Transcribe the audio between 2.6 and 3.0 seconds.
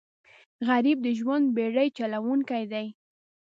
دی